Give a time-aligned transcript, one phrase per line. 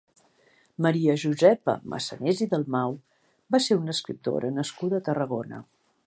[0.85, 2.97] Maria Josepa Massanés i Dalmau
[3.55, 5.61] va ser una escriptora nascuda a Tarragona.